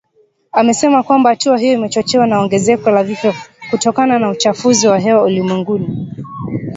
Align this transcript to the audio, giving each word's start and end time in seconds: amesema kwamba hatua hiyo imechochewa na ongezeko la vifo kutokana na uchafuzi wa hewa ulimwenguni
amesema 0.51 1.03
kwamba 1.03 1.29
hatua 1.29 1.57
hiyo 1.57 1.73
imechochewa 1.73 2.27
na 2.27 2.39
ongezeko 2.41 2.89
la 2.91 3.03
vifo 3.03 3.33
kutokana 3.69 4.19
na 4.19 4.29
uchafuzi 4.29 4.87
wa 4.87 4.99
hewa 4.99 5.23
ulimwenguni 5.23 6.09